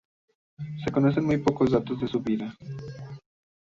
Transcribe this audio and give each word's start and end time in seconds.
Se 0.83 0.91
conocen 0.91 1.25
muy 1.25 1.37
pocos 1.37 1.69
datos 1.69 2.01
de 2.01 2.07
su 2.07 2.21
vida. 2.21 2.55